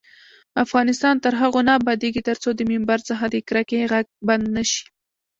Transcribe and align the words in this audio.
افغانستان 0.65 1.15
تر 1.23 1.33
هغو 1.41 1.59
نه 1.67 1.73
ابادیږي، 1.79 2.21
ترڅو 2.29 2.49
د 2.55 2.61
ممبر 2.71 2.99
څخه 3.09 3.25
د 3.29 3.35
کرکې 3.47 3.87
غږ 3.91 4.05
بند 4.27 4.45
نشي. 4.57 4.81